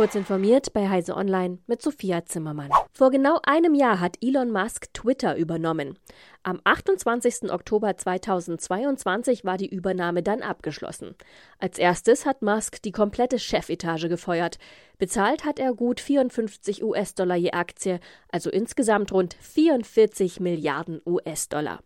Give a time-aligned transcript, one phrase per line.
[0.00, 2.70] Kurz informiert bei Heise Online mit Sophia Zimmermann.
[2.90, 5.98] Vor genau einem Jahr hat Elon Musk Twitter übernommen.
[6.42, 7.52] Am 28.
[7.52, 11.16] Oktober 2022 war die Übernahme dann abgeschlossen.
[11.58, 14.56] Als erstes hat Musk die komplette Chefetage gefeuert.
[14.96, 18.00] Bezahlt hat er gut 54 US-Dollar je Aktie,
[18.32, 21.80] also insgesamt rund 44 Milliarden US-Dollar.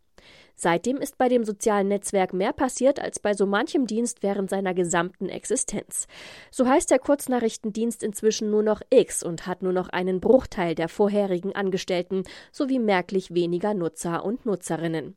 [0.57, 4.73] Seitdem ist bei dem sozialen Netzwerk mehr passiert als bei so manchem Dienst während seiner
[4.73, 6.07] gesamten Existenz.
[6.51, 10.89] So heißt der Kurznachrichtendienst inzwischen nur noch X und hat nur noch einen Bruchteil der
[10.89, 15.17] vorherigen Angestellten sowie merklich weniger Nutzer und Nutzerinnen.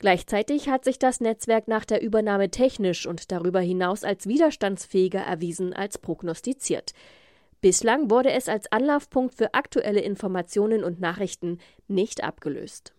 [0.00, 5.72] Gleichzeitig hat sich das Netzwerk nach der Übernahme technisch und darüber hinaus als widerstandsfähiger erwiesen
[5.72, 6.92] als prognostiziert.
[7.60, 12.92] Bislang wurde es als Anlaufpunkt für aktuelle Informationen und Nachrichten nicht abgelöst.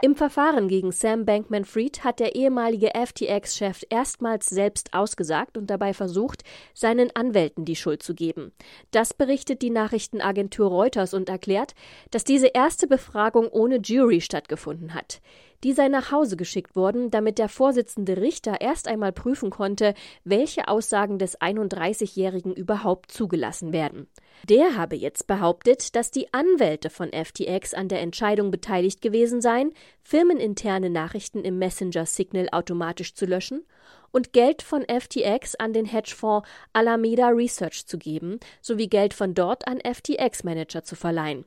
[0.00, 6.44] Im Verfahren gegen Sam Bankman-Fried hat der ehemalige FTX-Chef erstmals selbst ausgesagt und dabei versucht,
[6.72, 8.52] seinen Anwälten die Schuld zu geben.
[8.92, 11.74] Das berichtet die Nachrichtenagentur Reuters und erklärt,
[12.12, 15.20] dass diese erste Befragung ohne Jury stattgefunden hat.
[15.64, 20.68] Die sei nach Hause geschickt worden, damit der Vorsitzende Richter erst einmal prüfen konnte, welche
[20.68, 24.06] Aussagen des 31-Jährigen überhaupt zugelassen werden.
[24.48, 29.72] Der habe jetzt behauptet, dass die Anwälte von FTX an der Entscheidung beteiligt gewesen seien,
[30.02, 33.66] firmeninterne Nachrichten im Messenger Signal automatisch zu löschen
[34.12, 39.66] und Geld von FTX an den Hedgefonds Alameda Research zu geben, sowie Geld von dort
[39.66, 41.44] an FTX-Manager zu verleihen.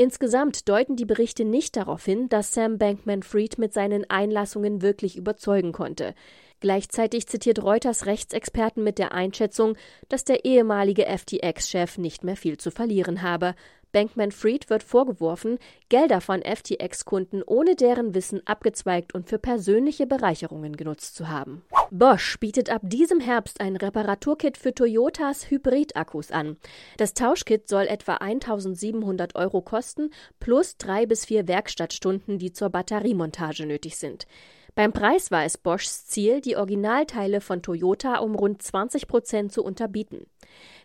[0.00, 5.72] Insgesamt deuten die Berichte nicht darauf hin, dass Sam Bankman-Fried mit seinen Einlassungen wirklich überzeugen
[5.72, 6.14] konnte.
[6.60, 9.76] Gleichzeitig zitiert Reuters Rechtsexperten mit der Einschätzung,
[10.08, 13.54] dass der ehemalige FTX-Chef nicht mehr viel zu verlieren habe.
[13.92, 21.14] Bankman-Fried wird vorgeworfen, Gelder von FTX-Kunden ohne deren Wissen abgezweigt und für persönliche Bereicherungen genutzt
[21.16, 21.62] zu haben.
[21.90, 26.56] Bosch bietet ab diesem Herbst ein Reparaturkit für Toyotas Hybridakkus an.
[26.98, 33.66] Das Tauschkit soll etwa 1700 Euro kosten, plus drei bis vier Werkstattstunden, die zur Batteriemontage
[33.66, 34.26] nötig sind.
[34.74, 39.64] Beim Preis war es Boschs Ziel, die Originalteile von Toyota um rund 20 Prozent zu
[39.64, 40.26] unterbieten.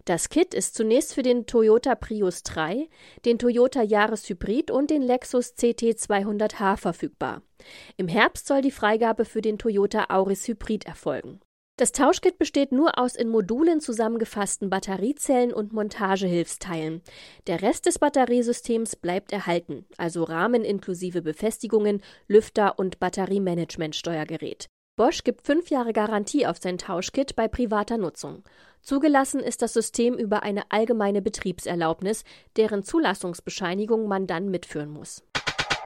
[0.06, 2.88] Das Kit ist zunächst für den Toyota Prius 3,
[3.26, 7.42] den Toyota Yaris Hybrid und den Lexus CT200h verfügbar.
[7.98, 11.40] Im Herbst soll die Freigabe für den Toyota Auris Hybrid erfolgen.
[11.78, 17.02] Das Tauschkit besteht nur aus in Modulen zusammengefassten Batteriezellen und Montagehilfsteilen.
[17.48, 24.68] Der Rest des Batteriesystems bleibt erhalten, also Rahmen inklusive Befestigungen, Lüfter und Batteriemanagementsteuergerät.
[24.98, 28.44] Bosch gibt fünf Jahre Garantie auf sein Tauschkit bei privater Nutzung.
[28.82, 32.24] Zugelassen ist das System über eine allgemeine Betriebserlaubnis,
[32.56, 35.22] deren Zulassungsbescheinigung man dann mitführen muss.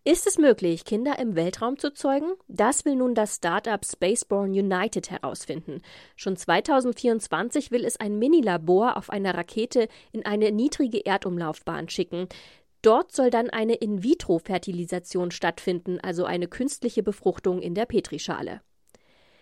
[0.03, 2.33] Ist es möglich, Kinder im Weltraum zu zeugen?
[2.47, 5.81] Das will nun das Startup Spaceborne United herausfinden.
[6.15, 12.27] Schon 2024 will es ein Mini-Labor auf einer Rakete in eine niedrige Erdumlaufbahn schicken.
[12.83, 18.61] Dort soll dann eine In-vitro-Fertilisation stattfinden, also eine künstliche Befruchtung in der Petrischale.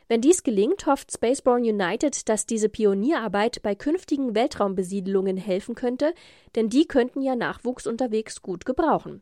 [0.09, 6.13] Wenn dies gelingt, hofft Spaceborne United, dass diese Pionierarbeit bei künftigen Weltraumbesiedelungen helfen könnte,
[6.55, 9.21] denn die könnten ja Nachwuchs unterwegs gut gebrauchen.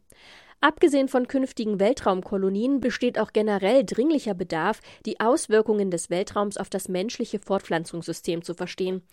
[0.62, 6.88] Abgesehen von künftigen Weltraumkolonien besteht auch generell dringlicher Bedarf, die Auswirkungen des Weltraums auf das
[6.88, 9.03] menschliche Fortpflanzungssystem zu verstehen.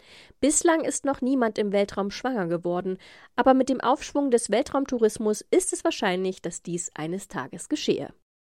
[0.41, 2.99] Bislang ist noch niemand im Weltraum schwanger geworden,
[3.37, 8.15] aber mit dem Aufschwung des Weltraumtourismus ist es wahrscheinlich, dass dies eines Tages geschehe.